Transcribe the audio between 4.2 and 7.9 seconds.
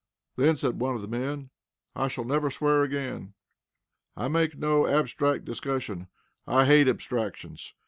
make no abstract discussion. I hate abstractions.